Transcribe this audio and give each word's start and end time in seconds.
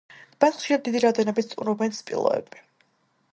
ტბას 0.35 0.55
ხშირად 0.61 0.81
დიდი 0.87 1.01
რაოდენობით 1.03 1.49
სტუმრობენ 1.49 1.95
სპილოები. 1.99 2.65